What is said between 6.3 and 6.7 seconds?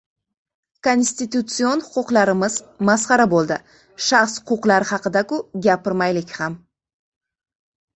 ham.